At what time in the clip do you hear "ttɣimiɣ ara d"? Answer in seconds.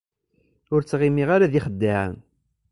0.83-1.53